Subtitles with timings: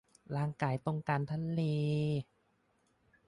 [0.35, 1.61] ร่างกายต้องการทะเล